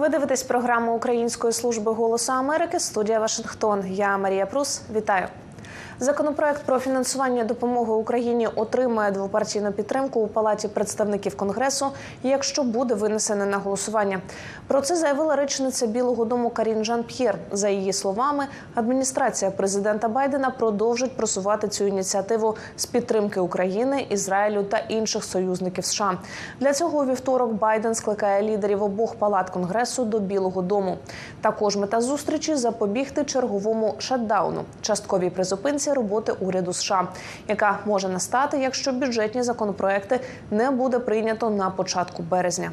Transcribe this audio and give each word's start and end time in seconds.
Ви 0.00 0.08
дивитесь 0.08 0.42
програму 0.42 0.94
Української 0.94 1.52
служби 1.52 1.92
голосу 1.92 2.32
Америки. 2.32 2.80
Студія 2.80 3.20
Вашингтон. 3.20 3.84
Я 3.86 4.18
Марія 4.18 4.46
Прус. 4.46 4.82
Вітаю. 4.94 5.26
Законопроект 6.02 6.62
про 6.62 6.78
фінансування 6.78 7.44
допомоги 7.44 7.92
Україні 7.92 8.46
отримає 8.46 9.10
двопартійну 9.10 9.72
підтримку 9.72 10.20
у 10.20 10.26
палаті 10.26 10.68
представників 10.68 11.36
конгресу, 11.36 11.86
якщо 12.22 12.62
буде 12.62 12.94
винесене 12.94 13.46
на 13.46 13.58
голосування. 13.58 14.20
Про 14.66 14.80
це 14.80 14.96
заявила 14.96 15.36
речниця 15.36 15.86
Білого 15.86 16.24
Дому 16.24 16.50
Карін 16.50 16.84
Жан 16.84 17.04
П'єр. 17.04 17.38
За 17.52 17.68
її 17.68 17.92
словами, 17.92 18.46
адміністрація 18.74 19.50
президента 19.50 20.08
Байдена 20.08 20.50
продовжить 20.50 21.16
просувати 21.16 21.68
цю 21.68 21.84
ініціативу 21.84 22.56
з 22.76 22.86
підтримки 22.86 23.40
України, 23.40 24.06
Ізраїлю 24.10 24.62
та 24.62 24.78
інших 24.78 25.24
союзників 25.24 25.84
США. 25.84 26.18
Для 26.60 26.72
цього 26.72 26.98
у 26.98 27.04
вівторок 27.04 27.52
Байден 27.52 27.94
скликає 27.94 28.42
лідерів 28.42 28.82
обох 28.82 29.14
палат 29.14 29.50
конгресу 29.50 30.04
до 30.04 30.18
Білого 30.18 30.62
Дому. 30.62 30.96
Також 31.40 31.76
мета 31.76 32.00
зустрічі 32.00 32.54
запобігти 32.54 33.24
черговому 33.24 33.94
шатдауну, 33.98 34.60
частковій 34.80 35.30
призупинці 35.30 35.89
роботи 35.94 36.32
уряду 36.32 36.72
США, 36.72 37.08
яка 37.48 37.78
може 37.86 38.08
настати, 38.08 38.58
якщо 38.58 38.92
бюджетні 38.92 39.42
законопроекти 39.42 40.20
не 40.50 40.70
буде 40.70 40.98
прийнято 40.98 41.50
на 41.50 41.70
початку 41.70 42.22
березня. 42.22 42.72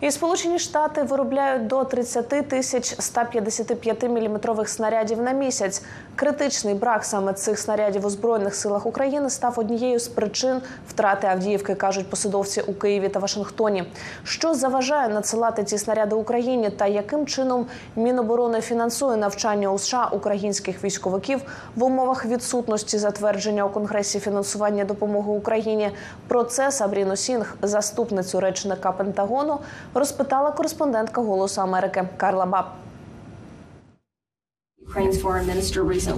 І 0.00 0.10
Сполучені 0.10 0.58
Штати 0.58 1.02
виробляють 1.02 1.66
до 1.66 1.84
30 1.84 2.48
тисяч 2.48 2.94
155 2.98 4.02
міліметрових 4.02 4.68
снарядів 4.68 5.22
на 5.22 5.32
місяць. 5.32 5.82
Критичний 6.16 6.74
брак 6.74 7.04
саме 7.04 7.32
цих 7.32 7.58
снарядів 7.58 8.06
у 8.06 8.10
збройних 8.10 8.54
силах 8.54 8.86
України 8.86 9.30
став 9.30 9.58
однією 9.58 9.98
з 9.98 10.08
причин 10.08 10.60
втрати 10.88 11.26
Авдіївки, 11.26 11.74
кажуть 11.74 12.10
посадовці 12.10 12.60
у 12.60 12.74
Києві 12.74 13.08
та 13.08 13.18
Вашингтоні. 13.18 13.84
Що 14.24 14.54
заважає 14.54 15.08
надсилати 15.08 15.64
ці 15.64 15.78
снаряди 15.78 16.14
Україні, 16.14 16.70
та 16.70 16.86
яким 16.86 17.26
чином 17.26 17.66
Міноборони 17.96 18.60
фінансує 18.60 19.16
навчання 19.16 19.72
у 19.72 19.78
США 19.78 20.08
українських 20.12 20.84
військовиків 20.84 21.40
в 21.76 21.84
умовах 21.84 22.26
відсутності 22.26 22.98
затвердження 22.98 23.64
у 23.64 23.68
Конгресі 23.70 24.20
фінансування 24.20 24.84
допомоги 24.84 25.30
Україні? 25.32 25.90
Про 26.28 26.44
це 26.44 26.72
Сабріну 26.72 27.16
Сінг, 27.16 27.54
заступницю 27.62 28.40
речника 28.40 28.92
Пентагону 28.92 29.58
розпитала 29.98 30.52
кореспондентка 30.52 31.20
Голосу 31.20 31.60
Америки 31.60 32.08
Карла 32.16 32.46
Баб. 32.46 32.66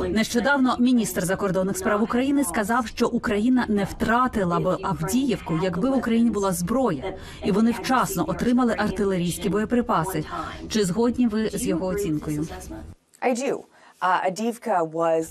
Нещодавно 0.08 0.76
міністр 0.78 1.24
закордонних 1.24 1.78
справ 1.78 2.02
України 2.02 2.44
сказав, 2.44 2.86
що 2.86 3.08
Україна 3.08 3.66
не 3.68 3.84
втратила 3.84 4.60
б 4.60 4.78
Авдіївку, 4.82 5.60
якби 5.62 5.90
в 5.90 5.96
Україні 5.96 6.30
була 6.30 6.52
зброя, 6.52 7.14
і 7.44 7.52
вони 7.52 7.70
вчасно 7.70 8.24
отримали 8.28 8.74
артилерійські 8.78 9.48
боєприпаси. 9.48 10.24
Чи 10.68 10.84
згодні 10.84 11.26
ви 11.26 11.48
з 11.48 11.66
його 11.66 11.86
оцінкою? 11.86 12.46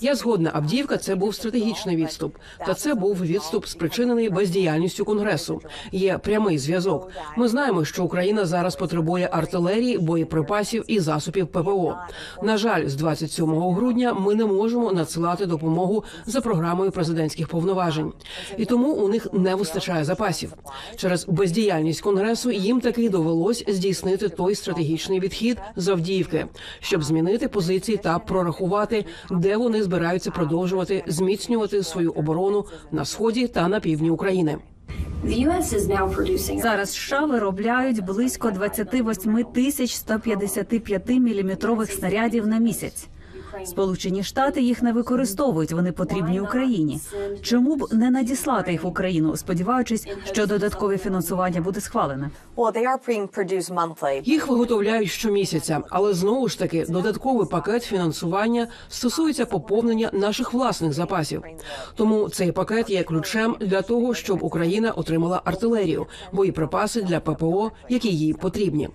Я 0.02 0.14
згодна. 0.14 0.50
Авдіївка 0.54 0.96
це 0.96 1.14
був 1.14 1.34
стратегічний 1.34 1.96
відступ, 1.96 2.36
та 2.66 2.74
це 2.74 2.94
був 2.94 3.20
відступ 3.20 3.66
спричинений 3.66 4.30
бездіяльністю 4.30 5.04
конгресу. 5.04 5.60
Є 5.92 6.18
прямий 6.18 6.58
зв'язок. 6.58 7.10
Ми 7.36 7.48
знаємо, 7.48 7.84
що 7.84 8.04
Україна 8.04 8.44
зараз 8.46 8.76
потребує 8.76 9.28
артилерії, 9.32 9.98
боєприпасів 9.98 10.84
і 10.86 11.00
засобів 11.00 11.46
ППО. 11.46 11.96
На 12.42 12.56
жаль, 12.56 12.86
з 12.86 12.94
27 12.94 13.72
грудня 13.72 14.12
ми 14.12 14.34
не 14.34 14.46
можемо 14.46 14.92
надсилати 14.92 15.46
допомогу 15.46 16.04
за 16.26 16.40
програмою 16.40 16.90
президентських 16.90 17.48
повноважень, 17.48 18.12
і 18.56 18.64
тому 18.64 18.92
у 18.92 19.08
них 19.08 19.28
не 19.32 19.54
вистачає 19.54 20.04
запасів. 20.04 20.52
Через 20.96 21.26
бездіяльність 21.26 22.00
конгресу 22.00 22.50
їм 22.50 22.80
таки 22.80 23.08
довелось 23.08 23.64
здійснити 23.68 24.28
той 24.28 24.54
стратегічний 24.54 25.20
відхід 25.20 25.58
з 25.76 25.88
Авдіївки, 25.88 26.46
щоб 26.80 27.02
змінити 27.02 27.48
позиції 27.48 27.98
та 27.98 28.18
прорахувати 28.18 28.57
рахувати, 28.58 29.04
де 29.30 29.56
вони 29.56 29.82
збираються 29.82 30.30
продовжувати 30.30 31.04
зміцнювати 31.06 31.82
свою 31.82 32.10
оборону 32.10 32.64
на 32.92 33.04
сході 33.04 33.48
та 33.48 33.68
на 33.68 33.80
півдні 33.80 34.10
України. 34.10 34.56
Зараз 36.62 36.90
США 36.92 37.24
виробляють 37.24 38.04
близько 38.04 38.50
28 38.50 39.44
тисяч 39.44 39.94
155 39.94 41.08
міліметрових 41.08 41.92
снарядів 41.92 42.46
на 42.46 42.58
місяць. 42.58 43.08
Сполучені 43.64 44.22
Штати 44.22 44.62
їх 44.62 44.82
не 44.82 44.92
використовують. 44.92 45.72
Вони 45.72 45.92
потрібні 45.92 46.40
Україні. 46.40 47.00
Чому 47.42 47.76
б 47.76 47.88
не 47.92 48.10
надіслати 48.10 48.72
їх 48.72 48.84
в 48.84 48.86
Україну, 48.86 49.36
сподіваючись, 49.36 50.06
що 50.24 50.46
додаткове 50.46 50.98
фінансування 50.98 51.60
буде 51.60 51.80
схвалене? 51.80 52.30
Їх 54.26 54.48
виготовляють 54.48 55.10
щомісяця, 55.10 55.80
але 55.90 56.14
знову 56.14 56.48
ж 56.48 56.58
таки 56.58 56.86
додатковий 56.88 57.46
пакет 57.46 57.82
фінансування 57.82 58.66
стосується 58.88 59.46
поповнення 59.46 60.10
наших 60.12 60.52
власних 60.52 60.92
запасів. 60.92 61.42
Тому 61.94 62.28
цей 62.28 62.52
пакет 62.52 62.90
є 62.90 63.02
ключем 63.02 63.56
для 63.60 63.82
того, 63.82 64.14
щоб 64.14 64.42
Україна 64.42 64.90
отримала 64.90 65.42
артилерію, 65.44 66.06
боєприпаси 66.32 67.02
для 67.02 67.20
ППО, 67.20 67.72
які 67.88 68.08
їй 68.08 68.34
потрібні. 68.34 68.88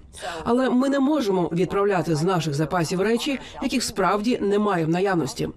Але 0.43 0.69
ми 0.69 0.89
не 0.89 0.99
можемо 0.99 1.49
відправляти 1.53 2.15
з 2.15 2.23
наших 2.23 2.53
запасів 2.53 3.01
речі, 3.01 3.39
яких 3.61 3.83
справді 3.83 4.39
немає 4.43 4.85
в 4.85 4.89
наявності. 4.89 5.49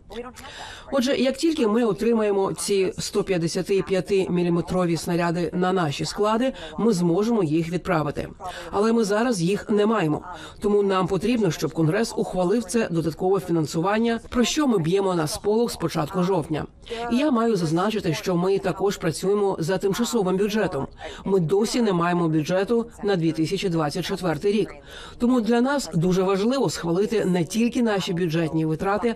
Отже, 0.92 1.16
як 1.16 1.36
тільки 1.36 1.66
ми 1.66 1.84
отримаємо 1.84 2.52
ці 2.52 2.92
155 2.98 4.30
міліметрові 4.30 4.96
снаряди 4.96 5.50
на 5.54 5.72
наші 5.72 6.04
склади, 6.04 6.52
ми 6.78 6.92
зможемо 6.92 7.42
їх 7.42 7.68
відправити. 7.68 8.28
Але 8.70 8.92
ми 8.92 9.04
зараз 9.04 9.42
їх 9.42 9.70
не 9.70 9.86
маємо. 9.86 10.22
Тому 10.60 10.82
нам 10.82 11.06
потрібно, 11.06 11.50
щоб 11.50 11.72
конгрес 11.72 12.14
ухвалив 12.16 12.64
це 12.64 12.88
додаткове 12.90 13.40
фінансування, 13.40 14.20
про 14.28 14.44
що 14.44 14.66
ми 14.66 14.78
б'ємо 14.78 15.14
на 15.14 15.26
сполох 15.26 15.70
з 15.70 15.76
початку 15.76 16.22
жовтня. 16.22 16.66
Я 17.12 17.30
маю 17.30 17.56
зазначити, 17.56 18.14
що 18.14 18.36
ми 18.36 18.58
також 18.58 18.96
працюємо 18.96 19.56
за 19.58 19.78
тимчасовим 19.78 20.36
бюджетом. 20.36 20.86
Ми 21.24 21.40
досі 21.40 21.82
не 21.82 21.92
маємо 21.92 22.28
бюджету 22.28 22.86
на 23.04 23.16
2024 23.16 24.52
рік. 24.52 24.74
Тому 25.18 25.40
для 25.40 25.60
нас 25.60 25.90
дуже 25.94 26.22
важливо 26.22 26.70
схвалити 26.70 27.24
не 27.24 27.44
тільки 27.44 27.82
наші 27.82 28.12
бюджетні 28.12 28.64
витрати, 28.64 29.14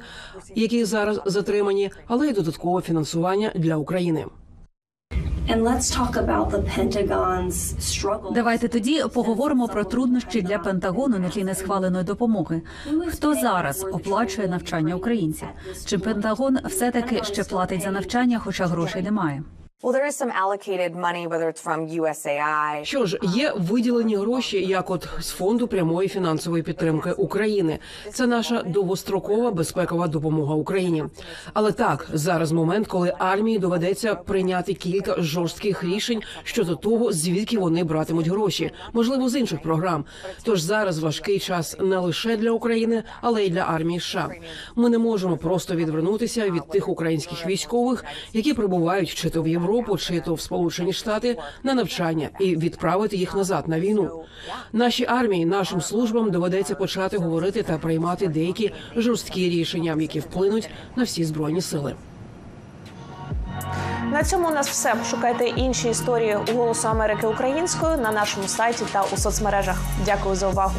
які 0.55 0.85
зараз 0.85 1.21
затримані, 1.27 1.91
але 2.07 2.29
й 2.29 2.33
додаткове 2.33 2.83
фінансування 2.83 3.53
для 3.55 3.77
України. 3.77 4.27
Давайте 8.35 8.69
тоді 8.69 9.05
поговоримо 9.15 9.69
про 9.69 9.85
труднощі 9.85 10.43
для 10.43 10.59
Пентагону 10.59 11.19
на 11.19 11.29
тлі 11.29 11.45
несхваленої 11.45 12.05
допомоги. 12.05 12.63
Хто 13.09 13.35
зараз 13.35 13.87
оплачує 13.93 14.49
навчання 14.49 14.95
українців? 14.95 15.49
Чи 15.85 15.99
Пентагон 15.99 16.59
все 16.65 16.91
таки 16.91 17.25
ще 17.25 17.45
платить 17.45 17.83
за 17.83 17.91
навчання, 17.91 18.39
хоча 18.39 18.67
грошей 18.67 19.03
немає? 19.03 19.43
Що 22.83 23.07
ж, 23.07 23.19
є 23.23 23.53
виділені 23.57 24.17
гроші, 24.17 24.67
як 24.67 24.91
от 24.91 25.09
з 25.21 25.29
фонду 25.29 25.69
прямої 25.69 26.09
фінансової 26.09 26.63
підтримки 26.63 27.13
України. 27.13 27.79
Це 28.13 28.27
наша 28.27 28.63
довгострокова 28.63 29.51
безпекова 29.51 30.09
допомога 30.09 30.55
Україні. 30.55 31.05
Але 31.53 31.73
так 31.73 32.09
зараз 32.13 32.53
момент, 32.53 32.87
коли 32.87 33.15
армії 33.19 33.59
доведеться 33.59 34.15
прийняти 34.15 34.75
кілька 34.75 35.23
жорстких 35.23 35.85
рішень 35.85 36.23
щодо 36.45 36.77
того, 36.77 37.13
звідки 37.13 37.59
вони 37.59 37.85
братимуть 37.85 38.29
гроші, 38.29 38.71
можливо, 38.93 39.29
з 39.29 39.37
інших 39.37 39.63
програм. 39.63 40.05
Тож 40.43 40.61
зараз 40.61 40.99
важкий 40.99 41.39
час 41.39 41.77
не 41.81 41.99
лише 41.99 42.37
для 42.37 42.51
України, 42.51 43.03
але 43.21 43.45
й 43.45 43.51
для 43.51 43.61
армії. 43.61 44.01
США. 44.01 44.29
ми 44.77 44.89
не 44.89 44.99
можемо 44.99 45.37
просто 45.37 45.75
відвернутися 45.75 46.51
від 46.51 46.69
тих 46.69 46.89
українських 46.89 47.47
військових, 47.47 48.05
які 48.33 48.55
прибувають 48.55 49.15
чи 49.15 49.31
то 49.31 49.43
в 49.43 49.49
Європу. 49.49 49.70
Європу 49.71 49.97
чи 49.97 50.21
то 50.21 50.35
в 50.35 50.41
Сполучені 50.41 50.93
Штати 50.93 51.39
на 51.63 51.75
навчання 51.75 52.29
і 52.41 52.57
відправити 52.57 53.17
їх 53.17 53.35
назад 53.35 53.69
на 53.69 53.81
війну. 53.81 54.25
Нашій 54.73 55.07
армії, 55.07 55.47
нашим 55.47 55.81
службам 55.81 56.31
доведеться 56.31 56.75
почати 56.75 57.19
говорити 57.19 57.63
та 57.63 57.79
приймати 57.79 58.29
деякі 58.29 58.73
жорсткі 58.97 59.49
рішення, 59.49 59.97
які 60.01 60.21
вплинуть 60.21 60.71
на 60.97 61.05
всі 61.05 61.25
збройні 61.25 61.61
сили. 61.61 61.95
На 64.13 64.25
цьому 64.25 64.49
у 64.49 64.51
нас 64.51 64.69
все. 64.69 64.95
Шукайте 65.11 65.45
інші 65.47 65.89
історії 65.89 66.37
у 66.53 66.57
Голосу 66.57 66.89
Америки 66.89 67.27
українською 67.27 67.97
на 67.97 68.13
нашому 68.13 68.49
сайті 68.49 68.85
та 68.93 69.05
у 69.15 69.17
соцмережах. 69.17 69.77
Дякую 70.05 70.37
за 70.37 70.49
увагу. 70.49 70.75